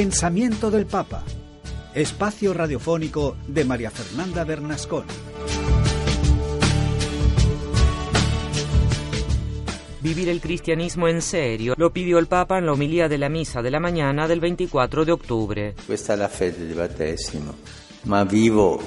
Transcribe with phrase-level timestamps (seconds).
[0.00, 1.22] Pensamiento del Papa.
[1.92, 5.04] Espacio radiofónico de María Fernanda Bernascón.
[10.00, 13.60] Vivir el cristianismo en serio lo pidió el Papa en la homilía de la misa
[13.60, 15.74] de la mañana del 24 de octubre.
[15.84, 17.56] Questa è la fede di battesimo,
[18.04, 18.80] ma vivo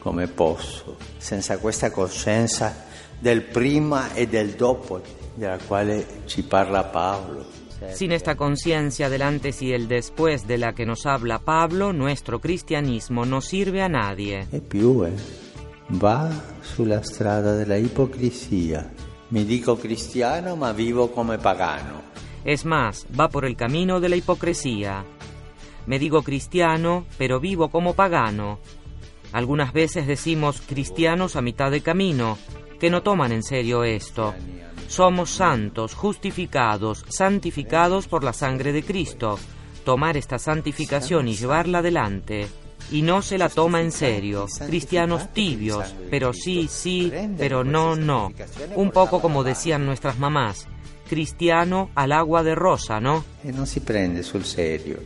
[0.00, 2.84] come posso, senza questa coscienza
[3.18, 5.00] del prima e del dopo,
[5.34, 7.67] della quale ci parla Paolo.
[7.94, 12.40] Sin esta conciencia del antes y el después de la que nos habla Pablo, nuestro
[12.40, 14.46] cristianismo no sirve a nadie.
[14.50, 15.12] E più, eh,
[15.90, 18.92] va sulla strada della ipocrisia.
[19.28, 22.02] Mi dico cristiano, ma vivo come pagano.
[22.44, 25.04] Es más, va por el camino de la hipocresía.
[25.86, 28.58] Me digo cristiano, pero vivo como pagano.
[29.32, 32.38] Algunas veces decimos cristianos a mitad de camino,
[32.80, 34.34] que no toman en serio esto.
[34.88, 39.38] Somos santos, justificados, santificados por la sangre de Cristo.
[39.84, 42.48] Tomar esta santificación y llevarla adelante.
[42.90, 44.46] Y no se la toma en serio.
[44.66, 48.32] Cristianos tibios, pero sí, sí, pero no, no.
[48.76, 50.66] Un poco como decían nuestras mamás.
[51.06, 53.24] Cristiano al agua de rosa, ¿no?
[53.44, 55.00] E non si prende sul serio.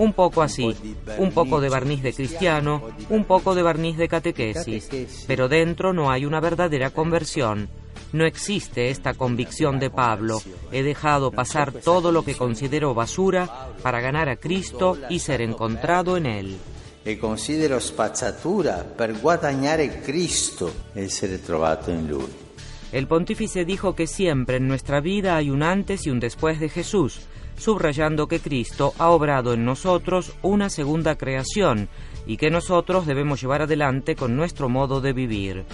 [0.00, 0.72] Un poco así,
[1.18, 4.88] un poco de barniz de cristiano, un poco de barniz de catequesis,
[5.26, 7.68] pero dentro no hay una verdadera conversión.
[8.12, 10.40] No existe esta convicción de Pablo.
[10.72, 16.16] He dejado pasar todo lo que considero basura para ganar a Cristo y ser encontrado
[16.16, 16.58] en Él.
[17.04, 22.48] E considero spazzatura per guadagnare Cristo e essere trovato in Lui.
[22.92, 26.68] El pontífice dijo que siempre en nuestra vida hay un antes y un después de
[26.68, 27.20] Jesús,
[27.56, 31.88] subrayando que Cristo ha obrado en nosotros una segunda creación
[32.26, 35.64] y que nosotros debemos llevar adelante con nuestro modo de vivir.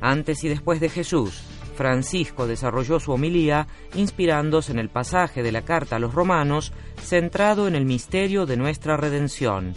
[0.00, 1.42] Antes y después de Jesús,
[1.74, 7.68] Francisco desarrolló su homilía inspirándose en el pasaje de la carta a los romanos centrado
[7.68, 9.74] en el misterio de nuestra redención.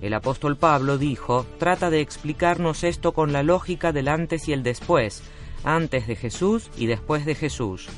[0.00, 4.62] El apóstol Pablo dijo, trata de explicarnos esto con la lógica del antes y el
[4.62, 5.22] después,
[5.64, 7.88] antes de Jesús y después de Jesús.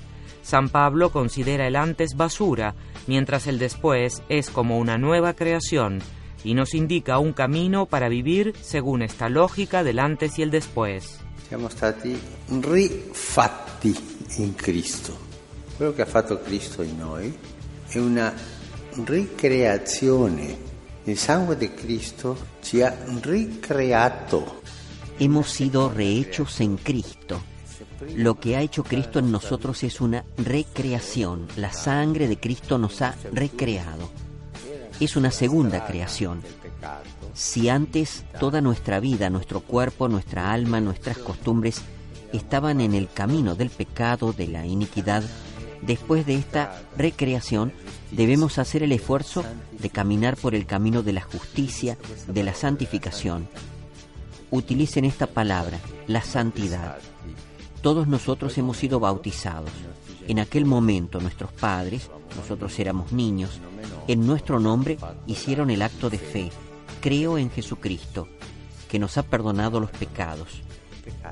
[0.43, 2.77] San Pablo considera el antes basura,
[3.09, 6.01] mientras el después es como una nueva creación,
[6.47, 11.19] y nos indica un camino para vivir según esta lógica del antes y el después.
[11.49, 12.17] Siamo stati
[12.61, 13.93] rifatti
[14.37, 15.19] in Cristo.
[15.77, 17.37] Quello che ha fatto Cristo in noi
[17.89, 18.33] è una
[19.05, 20.57] ricreazione.
[21.05, 24.63] Il sangue di Cristo ci ha ricreato.
[25.19, 27.43] Hemos sido rehechos en Cristo.
[28.15, 31.49] Lo que ha hecho Cristo en nosotros es una recreación.
[31.57, 34.26] La sangre de Cristo nos ha recreado.
[34.99, 36.43] Es una segunda creación.
[37.34, 41.83] Si antes toda nuestra vida, nuestro cuerpo, nuestra alma, nuestras costumbres
[42.33, 45.23] estaban en el camino del pecado, de la iniquidad,
[45.83, 47.73] después de esta recreación
[48.11, 49.45] debemos hacer el esfuerzo
[49.79, 53.49] de caminar por el camino de la justicia, de la santificación.
[54.51, 56.97] Utilicen esta palabra, la santidad.
[57.83, 59.71] Todos nosotros hemos sido bautizados.
[60.29, 63.61] En aquel momento nuestros padres, nosotros éramos niños,
[64.09, 66.51] en nuestro nombre hicieron el acto de fe.
[67.01, 68.27] Creo en Jesucristo,
[68.89, 70.63] que nos ha perdonado los pecados.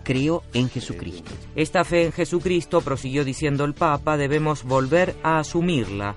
[0.04, 1.32] Creo en Jesucristo.
[1.56, 6.14] Esta fe en Jesucristo, prosiguió diciendo el Papa, debemos volver a asumirla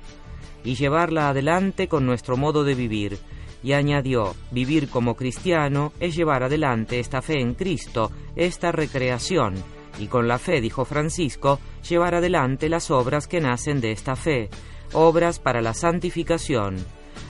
[0.64, 3.18] y llevarla adelante con nuestro modo de vivir.
[3.64, 9.56] Y añadió, vivir como cristiano es llevar adelante esta fe en Cristo, esta recreación,
[10.00, 14.50] y con la fe, dijo Francisco, llevar adelante las obras que nacen de esta fe,
[14.94, 16.78] obras para la santificación.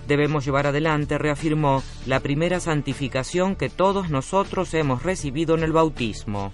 [0.07, 6.53] Debemos llevar adelante, reafirmó, la primera santificación que todos nosotros hemos recibido en el bautismo.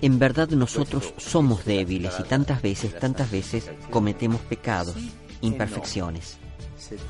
[0.00, 4.96] En verdad nosotros somos débiles y tantas veces, tantas veces cometemos pecados,
[5.42, 6.39] imperfecciones.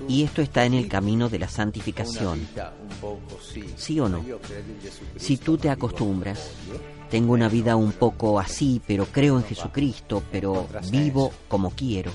[0.08, 2.46] Y esto está en el camino de la santificación.
[3.76, 4.00] ¿Sí.
[4.00, 4.24] O no?
[5.16, 6.50] Si tú te acostumbras,
[7.10, 12.12] tengo una vida un poco así, pero creo en Jesucristo, pero vivo como quiero.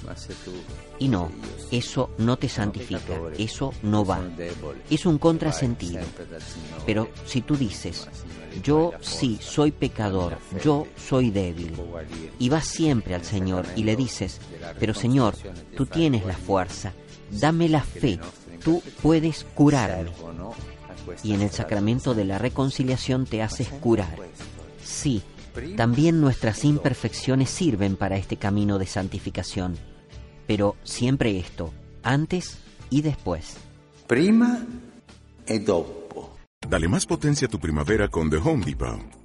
[1.00, 1.30] Y no,
[1.70, 4.22] eso no te santifica, eso no va.
[4.90, 6.02] Es un contrasentido.
[6.86, 8.08] Pero si tú dices,
[8.64, 11.74] yo sí soy pecador, yo soy débil,
[12.40, 14.40] y vas siempre al Señor y le dices,
[14.80, 15.36] pero Señor,
[15.76, 16.94] tú tienes la fuerza,
[17.32, 18.20] dame la fe,
[18.64, 20.12] tú puedes curarme.
[21.24, 24.18] Y en el sacramento de la reconciliación te haces curar.
[24.84, 25.22] Sí,
[25.78, 29.78] también nuestras imperfecciones sirven para este camino de santificación,
[30.48, 31.74] pero siempre esto,
[32.04, 32.58] antes
[32.90, 33.58] y después.
[34.08, 34.66] Prima
[35.46, 36.36] e dopo.
[36.68, 39.25] Dale más potencia a tu primavera con The Home Depot.